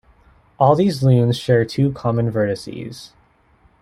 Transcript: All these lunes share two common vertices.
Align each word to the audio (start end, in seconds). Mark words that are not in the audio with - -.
All 0.57 0.75
these 0.75 1.03
lunes 1.03 1.37
share 1.37 1.63
two 1.63 1.91
common 1.91 2.31
vertices. 2.31 3.11